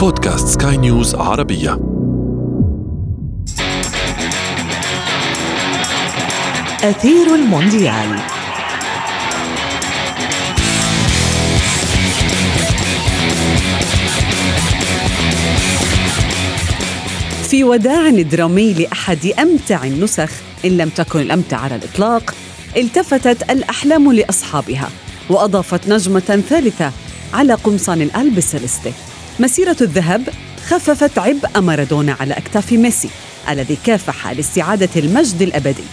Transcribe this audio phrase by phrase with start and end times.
[0.00, 1.72] بودكاست سكاي نيوز عربية.
[6.84, 8.18] أثير المونديال.
[17.48, 20.30] في وداع درامي لأحد أمتع النسخ
[20.64, 22.34] إن لم تكن الأمتع على الإطلاق
[22.76, 24.88] التفتت الأحلام لأصحابها
[25.30, 26.92] وأضافت نجمة ثالثة
[27.34, 28.92] على قمصان الألب السلستي
[29.40, 30.28] مسيرة الذهب
[30.66, 33.08] خففت عبء مارادونا على أكتاف ميسي
[33.48, 35.84] الذي كافح لاستعادة المجد الأبدي.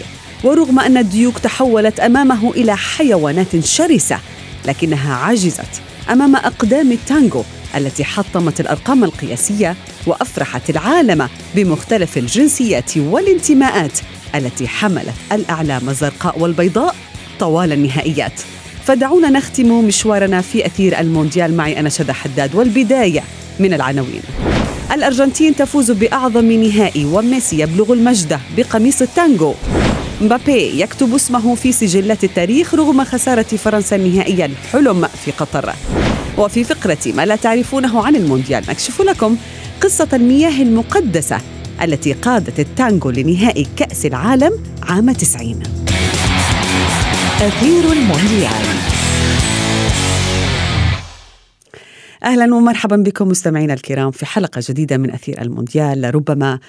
[0.44, 4.20] ورغم أن الديوك تحولت أمامه إلى حيوانات شرسة
[4.66, 7.44] لكنها عجزت أمام أقدام التانغو
[7.76, 14.00] التي حطمت الأرقام القياسية وأفرحت العالم بمختلف الجنسيات والانتماءات
[14.36, 16.96] التي حملت الأعلام الزرقاء والبيضاء
[17.40, 18.42] طوال النهائيات.
[18.88, 23.24] فدعونا نختم مشوارنا في أثير المونديال معي أنا شذى حداد والبداية
[23.60, 24.22] من العناوين.
[24.92, 29.54] الأرجنتين تفوز بأعظم نهائي وميسي يبلغ المجد بقميص التانجو.
[30.22, 35.74] مبابي يكتب اسمه في سجلات التاريخ رغم خسارة فرنسا النهائي الحلم في قطر.
[36.38, 39.38] وفي فقرة ما لا تعرفونه عن المونديال نكشف لكم
[39.82, 41.38] قصة المياه المقدسة
[41.82, 44.52] التي قادت التانجو لنهائي كأس العالم
[44.84, 45.64] عام 90
[47.42, 48.66] أثير المونديال.
[52.24, 56.16] أهلا ومرحبا بكم مستمعينا الكرام في حلقة جديدة من أثير المونديال.
[56.16, 56.60] ربما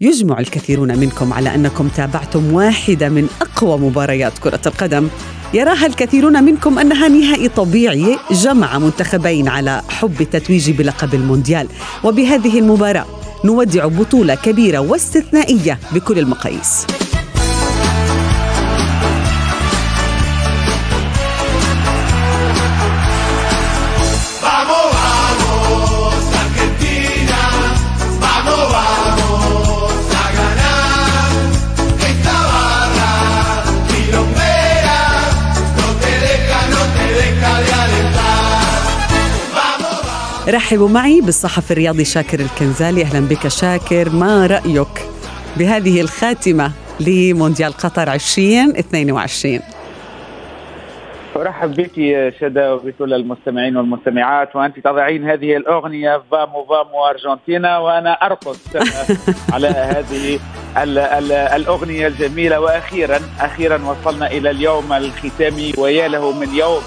[0.00, 5.08] يجمع الكثيرون منكم على أنكم تابعتم واحدة من أقوى مباريات كرة القدم.
[5.54, 11.68] يراها الكثيرون منكم أنها نهائي طبيعي جمع منتخبين على حب التتويج بلقب المونديال.
[12.04, 13.06] وبهذه المباراة
[13.44, 16.86] نودع بطولة كبيرة واستثنائية بكل المقاييس.
[40.48, 43.02] رحبوا معي بالصحفي الرياضي شاكر الكنزالي.
[43.02, 45.06] أهلا بك شاكر ما رأيك
[45.56, 49.60] بهذه الخاتمة لمونديال قطر 2022
[51.36, 54.56] أرحب بك يا شدا وبكل المستمعين والمستمعات.
[54.56, 58.60] وأنت تضعين هذه الأغنية فامو فامو أرجنتينا وأنا أرقص
[59.52, 60.40] على هذه
[60.76, 62.60] ال ال الأغنية الجميلة.
[62.60, 66.82] وأخيرا أخيرا وصلنا إلى اليوم الختامي ويا له من يوم.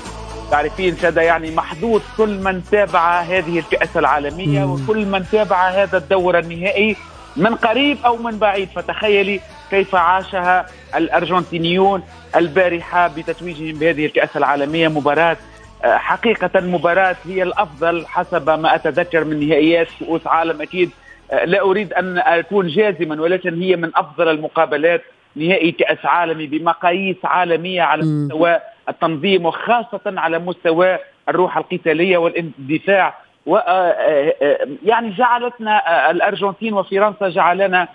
[0.52, 4.72] تعرفين شدا يعني محظوظ كل من تابع هذه الكأس العالمية مم.
[4.72, 6.96] وكل من تابع هذا الدور النهائي
[7.38, 8.70] من قريب أو من بعيد.
[8.76, 9.40] فتخيلي
[9.70, 12.04] كيف عاشها الأرجنتينيون
[12.36, 14.88] البارحة بتتويجهم بهذه الكأس العالمية.
[14.88, 15.38] مباراة
[15.84, 20.90] آه، حقيقة مباراة هي الأفضل حسب ما أتذكر من نهائيات كؤوس عالم أكيد.
[21.32, 25.02] آه، لا أريد أن أكون جازما ولكن هي من أفضل المقابلات
[25.36, 28.60] نهائي كأس عالمي بمقاييس عالمية على مستوى
[28.92, 30.98] التنظيم وخاصة على مستوى
[31.30, 33.14] الروح القتالية والاندفاع
[33.46, 37.88] و آه، آه، آه، يعني جعلتنا الأرجنتين وفرنسا جعلنا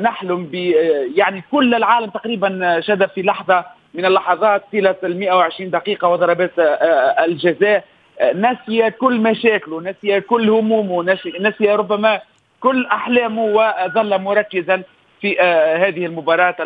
[0.00, 0.54] نحلم ب
[1.16, 3.64] يعني كل العالم تقريبا شد في لحظة
[3.94, 6.52] من اللحظات طيله ال 120 دقيقة وضربات
[7.28, 7.84] الجزاء.
[8.34, 12.20] نسي كل مشاكله نسي كل همومه نسي ربما
[12.60, 14.82] كل أحلامه وظل مركزا
[15.20, 15.40] في
[15.86, 16.56] هذه المباراة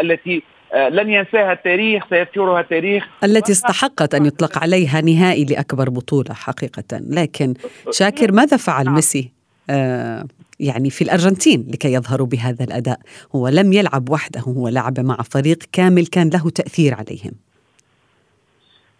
[0.00, 0.42] التي
[0.74, 3.06] لن ينساها التاريخ سيذكرها التاريخ.
[3.24, 7.00] التي استحقت أن يطلق عليها نهائي لأكبر بطولة حقيقة.
[7.10, 7.54] لكن
[7.90, 8.94] شاكر ماذا فعل نعم.
[8.94, 9.32] ميسي؟
[9.70, 10.24] آه
[10.60, 12.98] يعني في الأرجنتين لكي يظهروا بهذا الأداء.
[13.34, 17.32] هو لم يلعب وحده هو لعب مع فريق كامل كان له تأثير عليهم.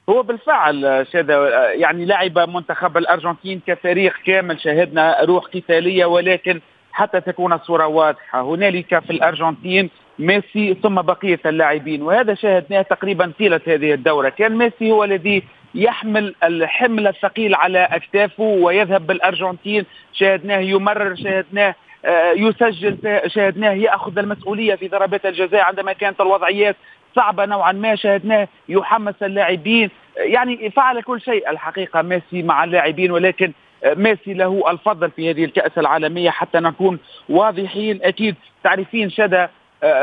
[0.09, 1.29] هو بالفعل شهد
[1.75, 6.61] يعني لعب منتخب الأرجنتين كفريق كامل شاهدنا روح قتالية ولكن
[6.93, 8.43] حتى تكون الصورة واضحة.
[8.43, 12.03] هنالك في الأرجنتين ميسي ثم بقية اللاعبين.
[12.03, 14.29] وهذا شاهدناه تقريبا طيلة هذه الدورة.
[14.29, 15.43] كان ميسي هو الذي
[15.75, 19.85] يحمل الحمل الثقيل على أكتافه ويذهب بالأرجنتين.
[20.13, 21.75] شاهدناه يمرر شاهدناه
[22.05, 26.77] آه، يسجل شاهدناه يأخذ المسؤولية في ضربات الجزاء عندما كانت الوضعيات
[27.17, 27.97] صعبة نوعا ما.
[27.97, 29.91] شاهدناه يحمس اللاعبين.
[30.17, 33.11] يعني فعل كل شيء الحقيقة ميسي مع اللاعبين.
[33.11, 33.53] ولكن
[33.85, 36.31] آه، ميسي له الفضل في هذه الكأس العالمية.
[36.31, 36.99] حتى نكون
[37.29, 39.51] واضحين أكيد تعرفين آه،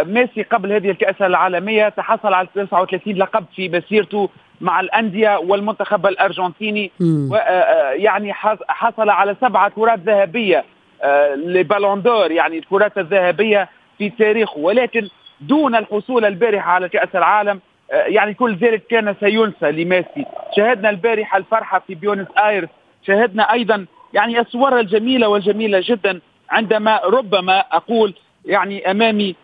[0.05, 4.29] ميسي قبل هذه الكأس العالمية تحصل على 39 لقب في مسيرته
[4.61, 6.91] مع الأندية والمنتخب الأرجنتيني.
[7.31, 10.63] ويعني آه، حصل على سبعة كرات ذهبية
[11.35, 14.57] لبالون دور يعني الكرات الذهبية في تاريخه.
[14.57, 15.07] ولكن
[15.41, 17.59] دون الحصول البارحة على كأس العالم
[17.89, 20.25] يعني كل ذلك كان سينسى لميسي.
[20.55, 22.69] شاهدنا البارحة الفرحة في بيونس آيرس.
[23.07, 26.19] شاهدنا أيضا يعني الصور الجميلة والجميلة جدا
[26.49, 28.13] عندما ربما أقول
[28.45, 29.35] يعني أمامي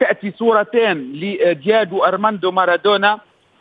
[0.00, 3.18] تأتي صورتان لدياغو أرماندو مارادونا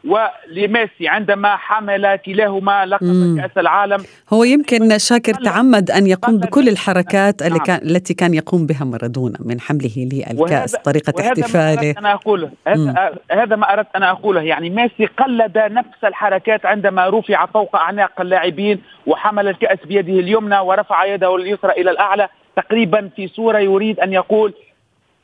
[0.07, 4.03] ولميسي عندما حمل كلاهما لقب كأس العالم.
[4.33, 7.57] هو يمكن شاكر تعمد أن يقوم بكل الحركات نعم.
[7.57, 11.93] كان التي كان يقوم بها مارادونا من حمله للكأس طريقة وهذا احتفاله.
[11.93, 12.49] ما أنا أقوله.
[12.67, 14.41] هذا, هذا ما أردت أن أقوله.
[14.41, 21.05] يعني ميسي قلد نفس الحركات عندما رفع فوق أعناق اللاعبين وحمل الكأس بيده اليمنى ورفع
[21.05, 22.29] يده اليسرى إلى الأعلى.
[22.55, 24.53] تقريبا في صورة يريد أن يقول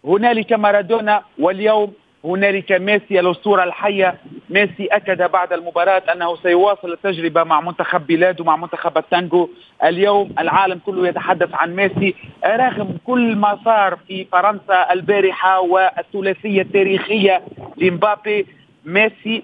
[0.05, 1.93] هنالك مارادونا واليوم
[2.25, 4.15] هنالك ميسي الأسطورة الحية.
[4.49, 9.49] ميسي أكد بعد المباراة أنه سيواصل التجربة مع منتخب بلاده مع منتخب التانجو.
[9.83, 12.15] اليوم العالم كله يتحدث عن ميسي.
[12.45, 17.41] رغم كل ما صار في فرنسا البارحة والثلاثية التاريخية
[17.77, 18.45] لمبابي
[18.85, 19.43] ميسي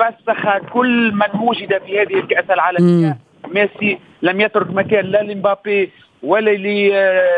[0.00, 3.18] فسخ كل من وجد في هذه الكأس العالمية.
[3.48, 5.90] ميسي لم يترك مكان لا لمبابي
[6.22, 6.50] ولا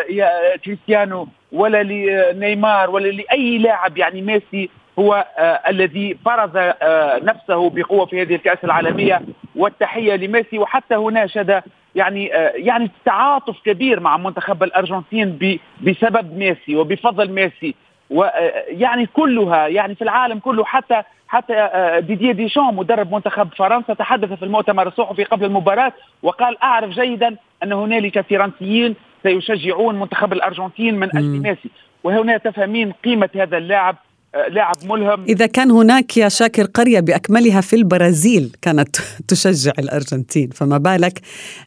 [0.08, 8.06] لكريستيانو ولا لنيمار ولا لاي لاعب يعني ميسي هو آه الذي فرض آه نفسه بقوة
[8.06, 9.22] في هذه الكأس العالمية.
[9.56, 10.58] والتحية لميسي.
[10.58, 11.62] وحتى هنا شد
[11.94, 17.74] يعني آه يعني تعاطف كبير مع منتخب الأرجنتين بسبب ميسي وبفضل ميسي.
[18.12, 24.32] ويعني كلها يعني في العالم كله حتى حتى آه، ديدي ديشون مدرب منتخب فرنسا تحدث
[24.32, 25.92] في المؤتمر الصحفي قبل المباراة
[26.22, 31.70] وقال أعرف جيدا أن هنالك فرنسيين سيشجعون منتخب الأرجنتين من أجل ميسي
[32.04, 33.96] وهنا تفهمين قيمة هذا اللاعب
[34.34, 35.24] لاعب ملهم.
[35.24, 38.96] إذا كان هناك يا شاكر قرية بأكملها في البرازيل كانت
[39.28, 41.20] تشجع الأرجنتين فما بالك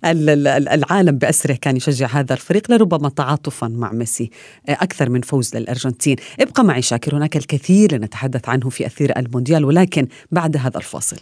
[0.05, 4.29] العالم بأسره كان يشجع هذا الفريق لربما تعاطفا مع ميسي
[4.69, 6.15] أكثر من فوز للأرجنتين.
[6.39, 11.17] ابقى معي شاكر هناك الكثير لنتحدث عنه في أثير المونديال ولكن بعد هذا الفاصل.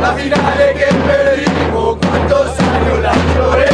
[0.00, 3.68] La finale que perdimos cuántos años la lloré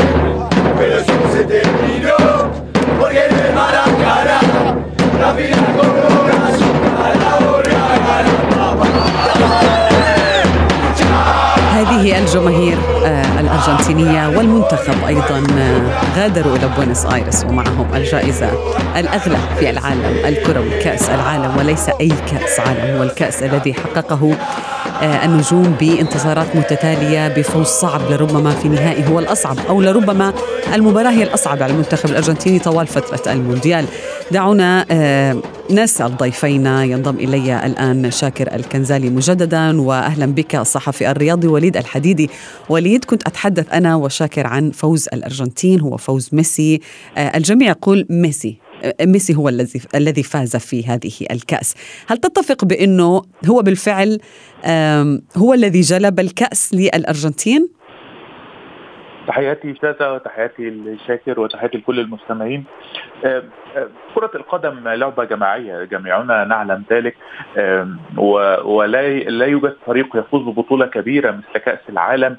[0.78, 2.16] pero eso se terminó
[2.98, 3.22] porque
[5.20, 5.90] la final con
[6.26, 6.72] Brasil
[7.22, 8.42] la volver a ganar
[11.72, 12.78] هذه الجماهير
[13.40, 15.42] الأرجنتينية والمنتخب أيضا
[16.16, 18.50] غادروا إلى بوينس آيرس ومعهم الجائزة
[18.96, 24.71] الأغلى في العالم الكروي كأس العالم وليس أي كأس عالم هو الكأس الذي حققه آه،
[25.02, 30.32] النجوم بانتصارات متتالية بفوز صعب لربما في نهائي هو الأصعب أو لربما
[30.74, 33.84] المباراة هي الأصعب على المنتخب الأرجنتيني طوال فترة المونديال.
[34.30, 35.36] دعونا آه،
[35.70, 42.30] نسأل ضيفينا ينضم إلي الآن شاكر الكنزالي مجددا وأهلا بك الصحفي الرياضي وليد الحديدي.
[42.68, 46.80] وليد كنت أتحدث أنا وشاكر عن فوز الأرجنتين هو فوز ميسي.
[47.16, 48.61] آه، الجميع يقول ميسي.
[49.00, 51.74] ميسي هو الذي الذي فاز في هذه الكأس
[52.08, 54.18] هل تتفق بأنه هو بالفعل
[55.36, 57.68] هو الذي جلب الكأس للأرجنتين؟
[59.26, 62.64] تحياتي شاذة وتحياتي لشاكر وتحياتي لكل المستمعين
[64.14, 67.16] كرة القدم لعبة جماعية جميعنا نعلم ذلك
[68.64, 72.36] ولا لا يوجد فريق يفوز ببطولة كبيرة مثل كأس العالم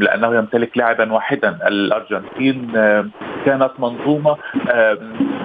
[0.00, 1.58] لأنه يمتلك لاعبا واحدا.
[1.68, 2.72] الأرجنتين
[3.46, 4.36] كانت منظومة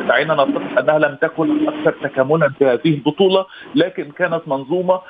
[0.08, 3.46] دعينا نتفق أنها لم تكن أكثر تكاملا في هذه البطولة
[3.76, 5.02] لكن كانت منظومة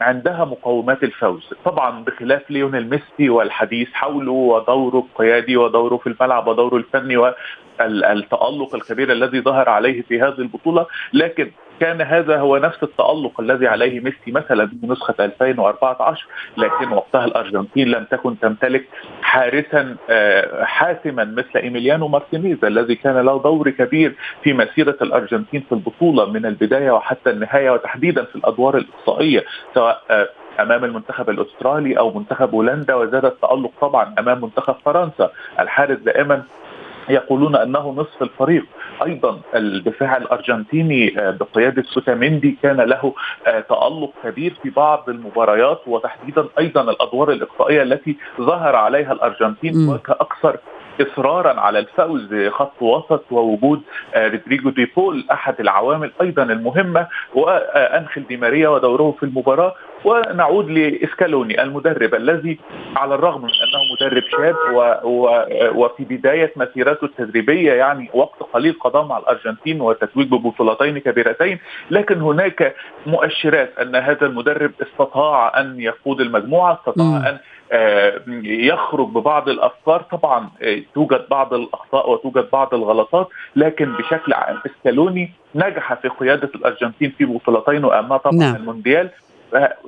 [0.00, 1.54] عندها مقومات الفوز.
[1.64, 7.34] طبعا بخلاف ليونيل ميسي والحديث حوله ودوره القيادي ودوره في الملعب ودوره الفني
[7.80, 11.50] التألق الكبير الذي ظهر عليه في هذه البطولة لكن
[11.80, 16.26] كان هذا هو نفس التألق الذي عليه ميسي مثلا في نسخة 2014
[16.56, 18.88] لكن وقتها الأرجنتين لم تكن تمتلك
[19.22, 25.72] حارسا آه، حاسما مثل إيميليانو مارتينيز الذي كان له دور كبير في مسيرة الأرجنتين في
[25.72, 30.28] البطولة من البداية وحتى النهاية وتحديدا في الأدوار الإقصائية سواء آه،
[30.60, 36.42] أمام المنتخب الأسترالي أو منتخب هولندا وزاد التألق طبعا أمام منتخب فرنسا الحارس دائما
[37.08, 38.64] يقولون أنه نصف الفريق.
[39.02, 43.14] أيضا الدفاع الأرجنتيني آه، بقيادة أوتاميندي كان له
[43.46, 50.56] آه، تألق كبير في بعض المباريات وتحديدا أيضا الأدوار الإقصائية التي ظهر عليها الأرجنتين وكاكثر
[51.00, 53.82] اصرارا على الفوز خط وسط ووجود
[54.14, 59.74] آه، رودريجو دي بول أحد العوامل أيضا المهمة وانخل دي ماريا ودوره في المباراة.
[60.04, 62.58] ونعود لإسكالوني المدرب الذي
[62.96, 65.44] على الرغم من أنه مدرب شاب و و
[65.74, 71.58] وفي بداية مسيرته التدريبية يعني وقت قليل قضاه مع الأرجنتين والتتويج ببطولتين كبيرتين
[71.90, 72.74] لكن هناك
[73.06, 77.38] مؤشرات أن هذا المدرب استطاع أن يقود المجموعة استطاع أن
[78.44, 80.02] يخرج ببعض الأفكار.
[80.02, 80.50] طبعا
[80.94, 87.24] توجد بعض الأخطاء وتوجد بعض الغلطات لكن بشكل عام إسكالوني نجح في قيادة الأرجنتين في
[87.24, 88.56] بطولتين واهمها طبعا نعم.
[88.56, 89.10] المونديال.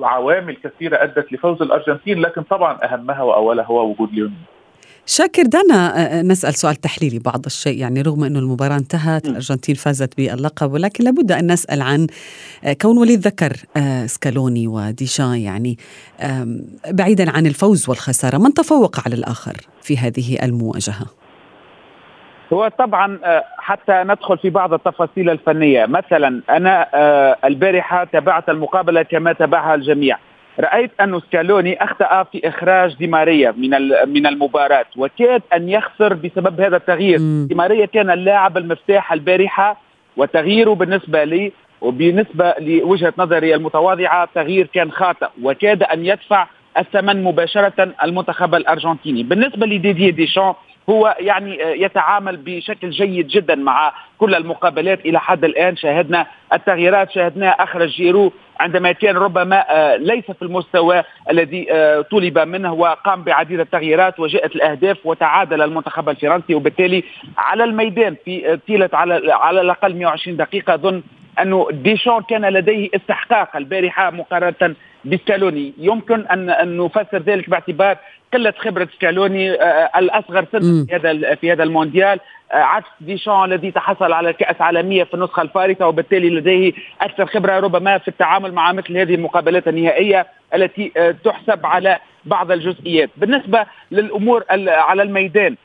[0.01, 4.37] عوامل كثيرة أدت لفوز الأرجنتين لكن طبعا أهمها وأولها هو وجود ليونيل.
[5.05, 7.77] شاكر دعنا نسأل سؤال تحليلي بعض الشيء.
[7.77, 12.07] يعني رغم أنه المباراة انتهت الأرجنتين فازت باللقب ولكن لابد أن نسأل عن
[12.81, 13.53] كون وليد ذكر
[14.05, 15.77] سكالوني وديشان يعني
[16.89, 21.05] بعيدا عن الفوز والخسارة من تفوق على الآخر في هذه المواجهة؟
[22.53, 23.19] هو طبعا
[23.57, 25.85] حتى ندخل في بعض التفاصيل الفنية.
[25.85, 26.87] مثلا أنا
[27.47, 30.17] البارحة تابعت المقابلة كما تابعها الجميع.
[30.59, 33.69] رأيت أن سكالوني أخطأ في إخراج دي ماريا من
[34.07, 37.17] من المباراة وكاد أن يخسر بسبب هذا التغيير.
[37.19, 39.77] دي ماريا كان اللاعب المفتاح البارحة
[40.17, 41.51] وتغييره بالنسبة لي
[41.81, 49.23] وبالنسبة لوجهة نظري المتواضعة تغيير كان خاطئ وكاد أن يدفع الثمن مباشرة المنتخب الأرجنتيني.
[49.23, 50.53] بالنسبة لديدي ديشان
[50.89, 55.05] هو يعني يتعامل بشكل جيد جدا مع كل المقابلات.
[55.05, 59.65] إلى حد الآن شاهدنا التغييرات شاهدنا أخرج جيرو عندما كان ربما
[59.99, 61.67] ليس في المستوى الذي
[62.11, 66.55] طلب منه وقام بعديد التغييرات وجاءت الأهداف وتعادل المنتخب الفرنسي.
[66.55, 67.03] وبالتالي
[67.37, 71.03] على الميدان في طيلة على على الأقل 120 دقيقة اظن
[71.41, 74.75] انه ديشان كان لديه استحقاق البارحة مقارنة
[75.05, 77.97] بسكالوني يمكن أن نفسر ذلك باعتبار
[78.33, 79.51] قلة خبرة سكالوني
[79.97, 82.19] الأصغر سنا في هذا في هذا المونديال.
[82.51, 87.97] عكس ديشان الذي تحصل على كأس عالمية في النسخة الفارقة وبالتالي لديه أكثر خبرة ربما
[87.97, 90.91] في التعامل مع مثل هذه المقابلات النهائية التي
[91.23, 93.09] تحسب على بعض الجزئيات.
[93.17, 95.55] بالنسبة للأمور على الميدان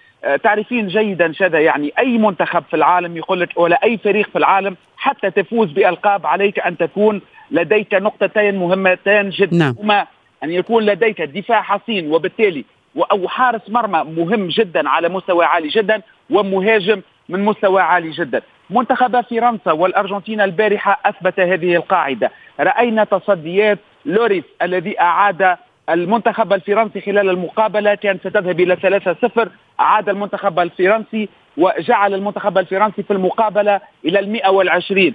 [0.42, 4.76] تعرفين جيدا شذا يعني أي منتخب في العالم يقول لك ولا أي فريق في العالم
[4.96, 9.74] حتى تفوز بألقاب عليك أن تكون لديك نقطتين مهمتان جدا نعم.
[9.82, 10.06] هما
[10.44, 12.64] أن يكون لديك دفاع حصين وبالتالي
[13.12, 18.42] أو حارس مرمى مهم جدا على مستوى عالي جدا ومهاجم من مستوى عالي جدا.
[18.70, 22.30] منتخب فرنسا والأرجنتين البارحة أثبت هذه القاعدة.
[22.60, 25.56] رأينا تصديات لوريس الذي أعاد
[25.90, 33.12] المنتخب الفرنسي خلال المقابلة كان ستذهب إلى 3-0 عاد المنتخب الفرنسي وجعل المنتخب الفرنسي في
[33.12, 35.14] المقابلة إلى المئة والعشرين.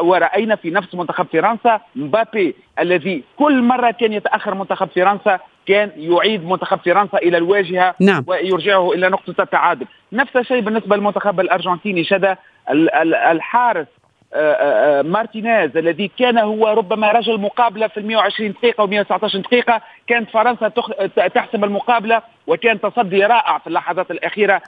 [0.00, 6.44] ورأينا في نفس منتخب فرنسا مبابي الذي كل مرة كان يتأخر منتخب فرنسا كان يعيد
[6.44, 8.24] منتخب فرنسا إلى الواجهة نعم.
[8.26, 12.36] ويرجعه إلى نقطة التعادل نفس الشيء بالنسبة للمنتخب الأرجنتيني شذا
[13.30, 13.86] الحارس
[15.02, 20.30] مارتينيز الذي كان هو ربما رجل مقابلة في ال 120 دقيقة و 119 دقيقة كانت
[20.30, 20.68] فرنسا
[21.34, 24.62] تحسم المقابلة وكان تصدي رائع في اللحظات الأخيرة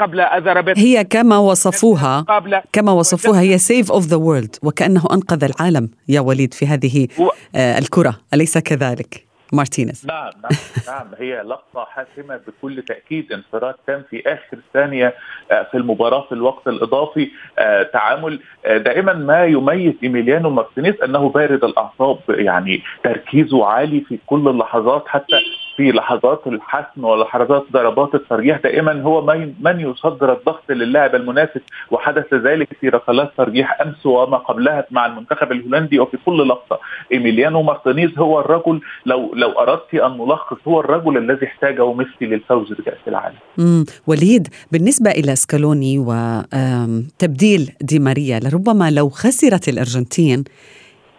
[0.00, 2.24] قبل الضربات هي كما وصفوها
[2.72, 7.08] كما وصفوها هي save of the world وكأنه أنقذ العالم يا وليد في هذه
[7.56, 10.06] الكرة أليس كذلك؟ مارتينيز.
[10.06, 11.06] نعم نعم نعم.
[11.18, 13.32] هي لقطة حاسمة بكل تأكيد.
[13.32, 15.14] انفراد تم في آخر ثانية
[15.50, 17.30] آه، في المباراة في الوقت الإضافي.
[17.58, 24.18] آه، تعامل آه، دائما ما يميز إيميليانو مارتينيز أنه بارد الأعصاب يعني تركيزه عالي في
[24.26, 25.36] كل اللحظات حتى
[25.76, 29.26] في لحظات الحسم ولحظات ضربات الترجيح دائما هو
[29.60, 31.60] من يصدر الضغط للاعب المنافس
[31.90, 36.80] وحدث ذلك في ركلات ترجيح أمس وما قبلها مع المنتخب الهولندي وفي كل لقطة
[37.12, 42.72] إيميليانو مارتينيز هو الرجل لو لو أردت أن نلخص هو الرجل الذي احتاجه ميسي للفوز
[42.72, 43.36] بكأس العالم.
[43.58, 50.44] امم وليد بالنسبة إلى سكالوني وتبديل دي ماريا لربما لو خسرت الأرجنتين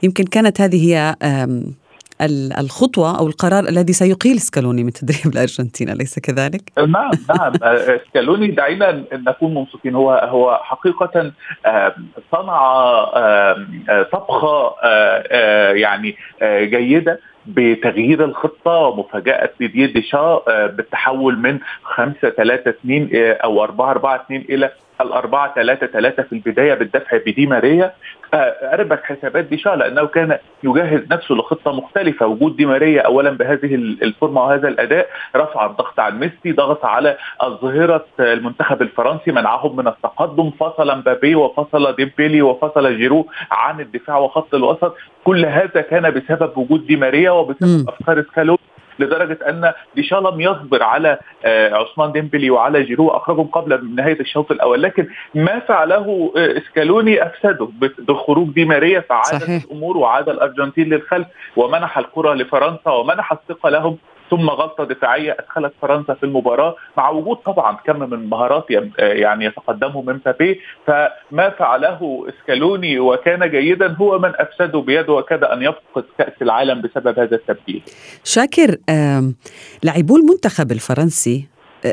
[0.03, 1.15] يمكن كانت هذه هي
[2.59, 7.53] الخطوة أو القرار الذي سيقيل سكالوني من تدريب الأرجنتين أليس كذلك؟ نعم نعم
[8.09, 11.31] سكالوني دعينا نكون منصفين هو هو حقيقة
[12.31, 12.83] صنع
[14.11, 14.73] طبخة
[15.73, 24.15] يعني جيدة بتغيير الخطة ومفاجأة ديديer ديشا بالتحول من 5 3 2 أو 4 4
[24.15, 27.93] 2 إلى الأربعة ثلاثة ثلاثة في البداية بالدفع بدي ماريا.
[28.73, 32.27] أربك حسابات ديشان لأنه كان يجهز نفسه لخطة مختلفة.
[32.27, 38.05] وجود دي ماريا أولا بهذه الفورمة وهذا الأداء رفع الضغط عن ميسي ضغط على الظهيرة
[38.19, 40.51] المنتخب الفرنسي منعهم من التقدم.
[40.51, 44.95] فصل مبابي وفصل ديمبيلي وفصل جيرو عن الدفاع وخط الوسط.
[45.23, 48.57] كل هذا كان بسبب وجود دي ماريا وبسبب أفكار سكالوني.
[48.99, 54.51] لدرجة أن ديشان لم يصبر على آه، عثمان ديمبلي وعلى جيرو اخرجهم قبل نهاية الشوط
[54.51, 54.81] الأول.
[54.81, 57.67] لكن ما فعله آه، اسكالوني أفسده
[57.99, 63.97] بخروج دي ماريا فعادت الأمور وعاد الأرجنتين للخلف ومنح الكرة لفرنسا ومنح الثقة لهم
[64.33, 68.65] ثم غلطة دفاعية أدخلت فرنسا في المباراة مع وجود طبعا كم من مهارات
[68.97, 75.61] يعني يتقدمه من مبابي فما فعله إسكالوني وكان جيدا هو من أفسده بيده وكاد أن
[75.61, 77.81] يفقد كأس العالم بسبب هذا التبديل.
[78.23, 78.77] شاكر
[79.83, 81.47] لاعبو المنتخب الفرنسي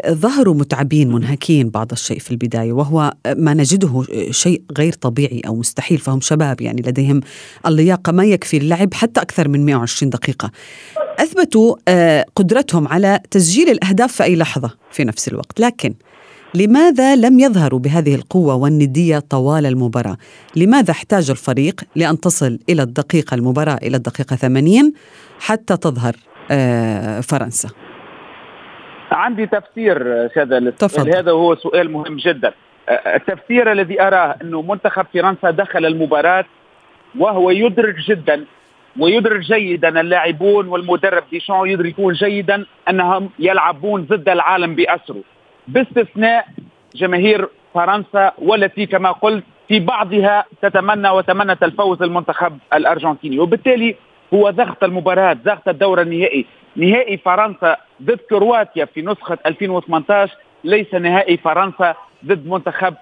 [0.08, 5.98] ظهروا متعبين منهكين بعض الشيء في البداية وهو ما نجده شيء غير طبيعي أو مستحيل
[5.98, 7.20] فهم شباب يعني لديهم
[7.66, 10.50] اللياقة ما يكفي اللعب حتى أكثر من 120 دقيقة
[11.18, 11.76] أثبتوا
[12.36, 15.94] قدرتهم على تسجيل الأهداف في أي لحظة في نفس الوقت لكن
[16.54, 20.16] لماذا لم يظهروا بهذه القوة والندية طوال المباراة؟
[20.56, 24.92] لماذا احتاج الفريق لأن تصل إلى الدقيقة المباراة إلى الدقيقة 80
[25.38, 26.16] حتى تظهر
[27.22, 27.68] فرنسا؟
[29.12, 31.16] عندي تفسير تفضل.
[31.16, 32.52] هذا هو سؤال مهم جدا.
[32.90, 36.44] التفسير الذي أراه أنه منتخب فرنسا دخل المباراة
[37.18, 38.44] وهو يدرك جدا
[38.98, 45.22] ويدرك جيدا اللاعبون والمدرب ديشان يدركون جيدا أنهم يلعبون ضد العالم بأسره.
[45.68, 46.46] باستثناء
[46.94, 53.38] جماهير فرنسا والتي كما قلت في بعضها تتمنى وتمنت الفوز المنتخب الأرجنتيني.
[53.38, 53.96] وبالتالي
[54.34, 56.46] هو ضغط المباراة ضغط الدور النهائي.
[56.76, 60.34] نهائي فرنسا ضد كرواتيا في نسخة 2018
[60.64, 61.94] ليس نهائي فرنسا
[62.26, 62.94] ضد منتخب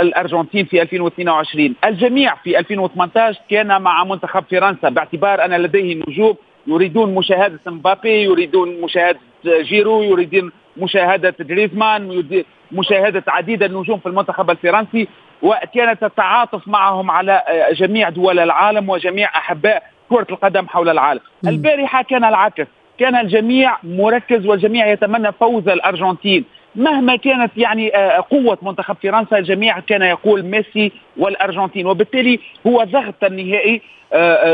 [0.00, 4.88] الأرجنتين في 2022 الجميع في 2018 كان مع منتخب فرنسا.
[4.88, 12.24] باعتبار أن لديه نجوم يريدون مشاهدة مبابي يريدون مشاهدة جيرو يريدون مشاهدة جريزمان
[12.72, 15.08] مشاهدة عديد النجوم في المنتخب الفرنسي.
[15.42, 21.20] وكانت تتعاطف معهم على جميع دول العالم وجميع أحباء كرة القدم حول العالم.
[21.42, 21.48] م.
[21.48, 22.66] البارحة كان العكس.
[22.98, 26.44] كان الجميع مركز والجميع يتمنى فوز الأرجنتين.
[26.74, 27.90] مهما كانت يعني
[28.30, 31.86] قوة منتخب فرنسا الجميع كان يقول ميسي والأرجنتين.
[31.86, 33.82] وبالتالي هو ضغط النهائي.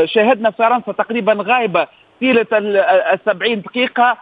[0.05, 1.87] شاهدنا فرنسا تقريبا غايبة
[2.21, 2.45] طيلة
[3.13, 4.17] السبعين دقيقة.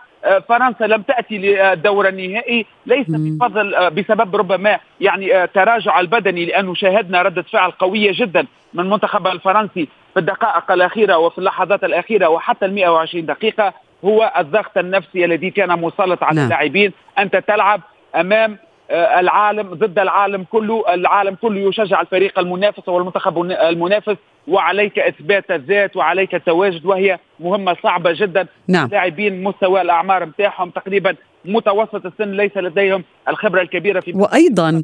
[0.50, 2.66] فرنسا لم تأتي للدور النهائي.
[2.86, 9.28] ليس بفضل بسبب ربما يعني تراجع البدني لأنه شاهدنا ردة فعل قوية جدا من المنتخب
[9.28, 13.74] الفرنسي في الدقائق الأخيرة وفي اللحظات الأخيرة وحتى ال 120 دقيقة.
[14.06, 16.46] هو الضغط النفسي الذي كان مسلط على نعم.
[16.46, 16.92] اللاعبين.
[17.20, 17.82] أنت تلعب
[18.16, 18.58] أمام
[18.92, 20.94] العالم ضد العالم كله.
[20.94, 24.16] العالم كله يشجع الفريق المنافس والمنتخب المنافس.
[24.48, 28.48] وعليك إثبات الذات وعليك التواجد وهي مهمة صعبة جدا.
[28.68, 28.90] نعم.
[28.92, 34.82] لاعبين مستوى الأعمار نتاعهم تقريبا متوسط السن ليس لديهم الخبرة الكبيرة في وأيضا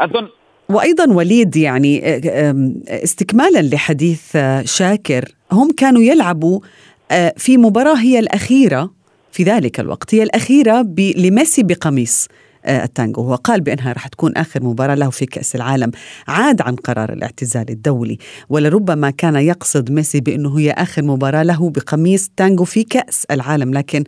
[0.00, 0.28] أظن
[0.68, 2.02] وأيضا وليد يعني
[2.88, 5.24] استكمالا لحديث شاكر.
[5.52, 6.60] هم كانوا يلعبوا
[7.36, 8.90] في مباراة هي الأخيرة
[9.32, 10.82] في ذلك الوقت هي الأخيرة
[11.16, 12.28] لميسي بقميص
[12.68, 13.22] التانجو.
[13.22, 15.90] هو قال بأنها رح تكون آخر مباراة له في كأس العالم
[16.28, 18.18] عاد عن قرار الاعتزال الدولي.
[18.48, 24.04] ولربما كان يقصد ميسي بأنه هي آخر مباراة له بقميص تانجو في كأس العالم لكن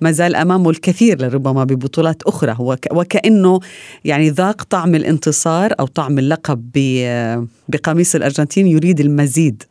[0.00, 2.56] ما زال أمامه الكثير لربما ببطولات أخرى.
[2.92, 3.60] وكأنه
[4.04, 6.70] يعني ذاق طعم الانتصار أو طعم اللقب
[7.68, 9.62] بقميص الأرجنتين يريد المزيد.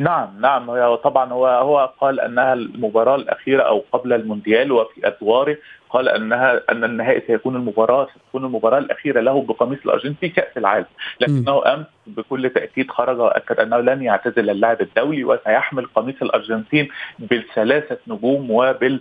[0.00, 0.94] نعم نعم.
[0.94, 5.56] طبعا هو هو قال أنها المباراة الأخيرة أو قبل المونديال وفي أدواره.
[5.90, 10.86] قال انها أن النهائي سيكون المباراه ستكون المباراة الأخيرة له بقميص الأرجنتين في كأس العالم.
[11.20, 17.98] لكنه امس بكل تأكيد خرج وأكد أنه لن يعتزل اللعب الدولي وسيحمل قميص الأرجنتين بالثلاثة
[18.06, 19.00] نجوم وبال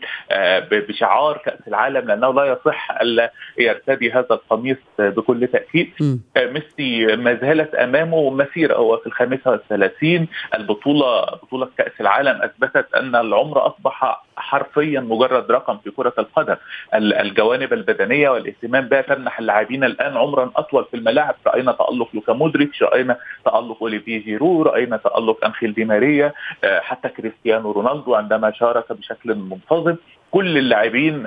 [0.71, 5.91] بشعار كأس العالم لأنه لا يصح ألا يرتدي هذا القميص بكل تأكيد.
[6.38, 8.30] ميسي ما زالت أمامه.
[8.30, 10.28] مسيره هو في الخامسة والثلاثين.
[10.56, 16.56] البطوله بطولة كأس العالم أثبتت أن العمر أصبح حرفيا مجرد رقم في كرة القدم.
[16.93, 21.36] الجوانب البدنية والاهتمام بها تمنح اللاعبين الآن عمرا أطول في الملاعب.
[21.47, 26.34] رأينا تألق لوكا مودريتش رأينا تألق اوليفيه جيرو رأينا تألق أنخيل دي ماريا.
[26.63, 29.95] حتى كريستيانو رونالدو عندما شارك بشكل منتظم
[30.32, 31.24] كل اللاعبين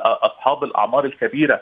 [0.00, 1.60] أصحاب الأعمار الكبيرة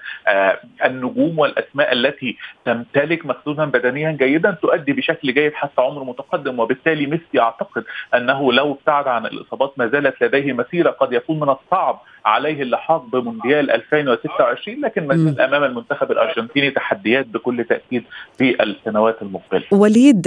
[0.84, 7.40] النجوم والأسماء التي تمتلك مخزونا بدنيا جيدا تؤدي بشكل جيد حتى عمر متقدم وبالتالي ميسي
[7.40, 12.62] أعتقد أنه لو ابتعد عن الإصابات ما زالت لديه مسيرة قد يكون من الصعب عليه
[12.62, 18.04] اللحاق بمونديال 2026 لكن ما زال أمام المنتخب الأرجنتيني تحديات بكل تأكيد
[18.38, 19.62] في السنوات المقبلة.
[19.72, 20.26] وليد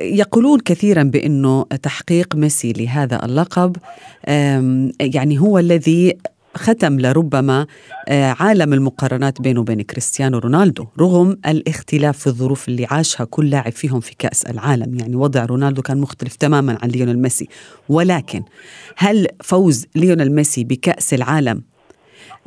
[0.00, 3.76] يقولون كثيرا بأنه تحقيق ميسي لهذا اللقب
[5.00, 6.16] يعني هو الذي
[6.54, 7.66] ختم لربما
[8.10, 14.00] عالم المقارنات بينه وبين كريستيانو رونالدو رغم الاختلاف في الظروف اللي عاشها كل لاعب فيهم
[14.00, 14.98] في كأس العالم.
[14.98, 17.48] يعني وضع رونالدو كان مختلف تماما عن ليونيل ميسي.
[17.88, 18.42] ولكن
[18.96, 21.62] هل فوز ليونيل ميسي بكأس العالم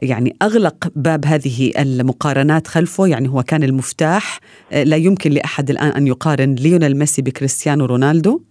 [0.01, 4.39] يعني أغلق باب هذه المقارنات خلفه؟ يعني هو كان المفتاح.
[4.71, 8.41] لا يمكن لأحد الآن أن يقارن ليونيل ميسي بكريستيانو رونالدو.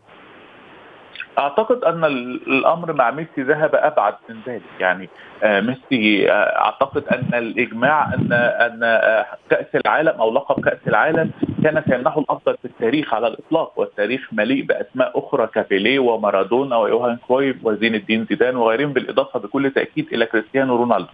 [1.38, 5.08] أعتقد أن الأمر مع ميسي ذهب أبعد من ذلك يعني
[5.42, 11.30] آه، ميسي آه، أعتقد أن الإجماع ان أن آه، كأس العالم أو لقب كأس العالم
[11.64, 17.56] كان سيمنحه الأفضل في التاريخ على الإطلاق والتاريخ مليء بأسماء أخرى كبيليه ومارادونا ويوهان كرويف
[17.62, 21.08] وزين الدين زيدان وغيرهم بالإضافة بكل تأكيد إلى كريستيانو رونالدو.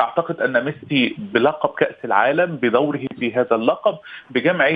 [0.00, 3.98] أعتقد أن ميسي بلقب كأس العالم بدوره في هذا اللقب
[4.30, 4.70] بجمعه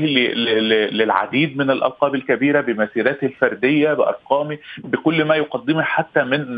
[0.93, 6.57] للعديد من الألقاب الكبيرة بمسيرته الفردية بأرقامه بكل ما يقدمه حتى من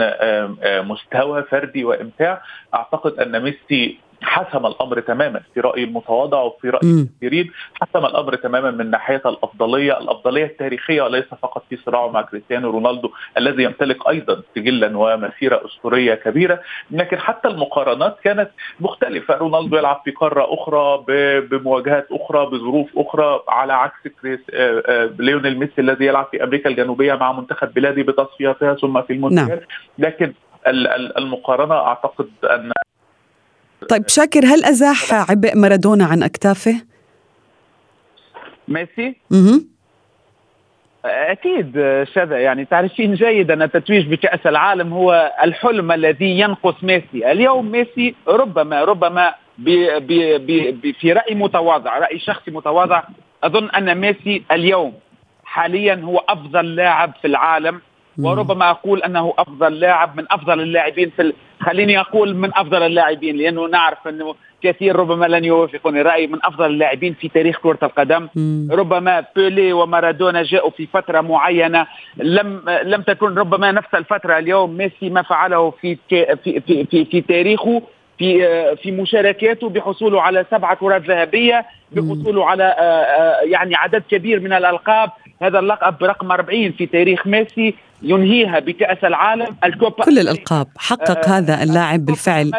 [0.64, 2.42] مستوى فردي وإمتاع.
[2.74, 7.50] أعتقد أن ميسي حسم الأمر تماما في رايي المتواضع وفي رأي الكثيرين
[7.82, 9.98] حسم الأمر تماما من ناحية الأفضلية.
[9.98, 16.14] الأفضلية التاريخية وليس فقط في صراعه مع كريستيانو رونالدو الذي يمتلك أيضا سجلا ومسيرة أسطورية
[16.14, 18.50] كبيرة لكن حتى المقارنات كانت
[18.80, 19.36] مختلفة.
[19.36, 21.04] رونالدو يلعب في قارة أخرى
[21.40, 26.70] بمواجهات أخرى بظروف أخرى على عكس كريس آه، آه، ليونيل ميسي الذي يلعب في أمريكا
[26.70, 29.48] الجنوبية مع منتخب بلاده بتصفياتها ثم في المونديال.
[29.48, 29.58] نعم.
[29.98, 30.32] لكن
[31.18, 32.72] المقارنة أعتقد أن
[33.88, 36.74] طيب شاكر هل أزاح عبء مارادونا عن أكتافه؟
[38.68, 39.60] ميسي؟ أها
[41.04, 41.72] أكيد
[42.14, 42.38] شذا.
[42.38, 48.84] يعني تعرفين جيدا أن التتويج بكأس العالم هو الحلم الذي ينقص ميسي، اليوم ميسي ربما
[48.84, 50.38] ربما بي بي
[50.72, 53.02] بي في رأي متواضع، رأي شخصي متواضع.
[53.44, 54.92] أظن أن ميسي اليوم
[55.44, 57.80] حاليا هو أفضل لاعب في العالم.
[58.18, 63.66] وربما أقول أنه أفضل لاعب من أفضل اللاعبين في خليني أقول من أفضل اللاعبين لأنه
[63.66, 68.28] نعرف أنه كثير ربما لن يوافقوني رايي من أفضل اللاعبين في تاريخ كرة القدم.
[68.36, 68.68] مم.
[68.72, 75.10] ربما بيلي ومارادونا جاءوا في فترة معينة لم لم تكن ربما نفس الفترة اليوم ميسي
[75.10, 77.82] ما فعله في في في, في, في تاريخه
[78.18, 84.40] في في مشاركاته بحصوله على سبعه كرات ذهبية بحصوله على آه، آه، يعني عدد كبير
[84.40, 85.10] من الألقاب.
[85.42, 91.38] هذا اللقب رقم 40 في تاريخ ميسي ينهيها بكأس العالم الكوبا كل الألقاب حقق آه
[91.38, 92.50] هذا اللاعب بالفعل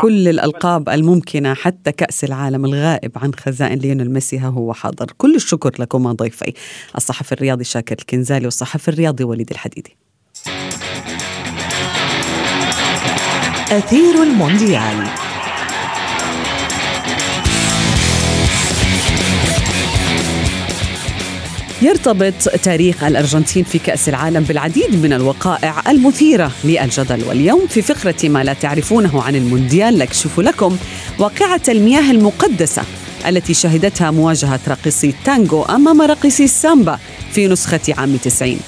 [0.00, 4.38] كل الألقاب الممكنة حتى كأس العالم الغائب عن خزائن ليونيل ميسي.
[4.38, 5.06] ها هو حاضر.
[5.18, 6.52] كل الشكر لكم ضيفي.
[6.96, 9.96] الصحفي الرياضي شاكر الكنزالي والصحفي الرياضي وليد الحديدي.
[13.72, 15.23] أثير المونديال.
[21.84, 28.44] يرتبط تاريخ الأرجنتين في كأس العالم بالعديد من الوقائع المثيرة للجدل واليوم في فقرة ما
[28.44, 29.98] لا تعرفونه عن المونديال.
[29.98, 30.76] نكشف لكم
[31.18, 32.82] واقعة المياه المقدسة
[33.28, 36.98] التي شهدتها مواجهة راقصي التانجو أمام راقصي السامبا
[37.32, 38.58] في نسخة عام 90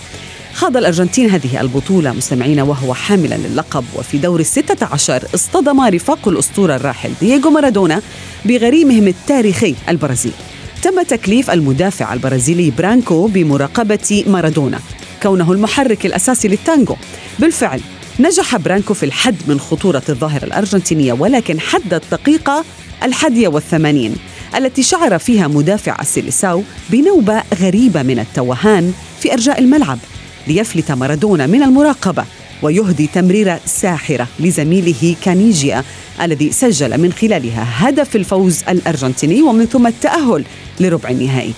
[0.54, 6.76] خاض الأرجنتين هذه البطولة مستمعين وهو حاملا للقب وفي دور الستة عشر اصطدم رفاق الأسطورة
[6.76, 8.02] الراحل دييغو مارادونا
[8.44, 10.32] بغريمهم التاريخي البرازيل
[10.82, 14.80] تم تكليف المدافع البرازيلي برانكو بمراقبة مارادونا
[15.22, 16.96] كونه المحرك الأساسي للتانجو
[17.38, 17.80] بالفعل
[18.20, 22.64] نجح برانكو في الحد من خطورة الظاهرة الأرجنتينية ولكن حتى الدقيقة
[23.02, 24.16] الحادية والثمانين
[24.56, 29.98] التي شعر فيها مدافع السيليساو بنوبة غريبة من التوهان في أرجاء الملعب
[30.46, 32.24] ليفلت مارادونا من المراقبة.
[32.62, 35.84] ويهدي تمريرة ساحرة لزميله كانيجيا
[36.22, 40.44] الذي سجل من خلالها هدف الفوز الأرجنتيني ومن ثم التأهل
[40.80, 41.52] لربع النهائي.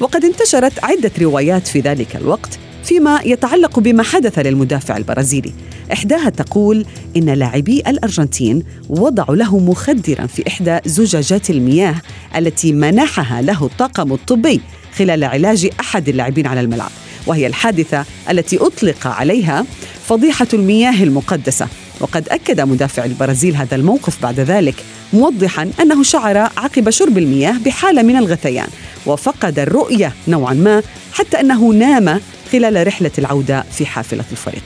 [0.00, 5.52] وقد انتشرت عدة روايات في ذلك الوقت فيما يتعلق بما حدث للمدافع البرازيلي.
[5.92, 6.84] إحداها تقول
[7.16, 11.94] إن لاعبي الأرجنتين وضعوا له مخدرا في إحدى زجاجات المياه
[12.36, 14.60] التي منحها له الطاقم الطبي
[14.96, 16.90] خلال علاج أحد اللاعبين على الملعب.
[17.26, 19.64] وهي الحادثة التي أطلق عليها
[20.08, 21.68] فضيحة المياه المقدسة.
[22.00, 24.74] وقد أكد مدافع البرازيل هذا الموقف بعد ذلك
[25.12, 28.68] موضحا أنه شعر عقب شرب المياه بحالة من الغثيان
[29.06, 32.20] وفقد الرؤية نوعا ما حتى أنه نام
[32.52, 34.64] خلال رحلة العودة في حافلة الفريق.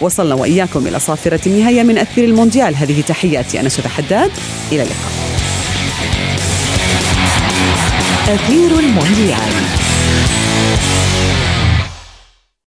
[0.00, 2.76] وصلنا وإياكم إلى صافرة النهاية من أثير المونديال.
[2.76, 4.30] هذه تحياتي أنا شذى حداد.
[4.72, 5.12] إلى اللقاء.
[8.28, 9.75] أثير المونديال.
[10.06, 11.35] Yeah.